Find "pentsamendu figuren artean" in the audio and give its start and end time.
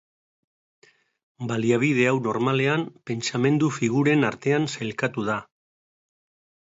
3.11-4.67